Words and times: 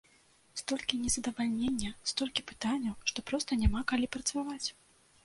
Столькі 0.59 0.95
незадавальнення, 1.01 1.91
столькі 2.11 2.45
пытанняў, 2.53 2.95
што 3.13 3.25
проста 3.29 3.51
няма 3.65 3.85
калі 3.93 4.11
працаваць! 4.17 4.65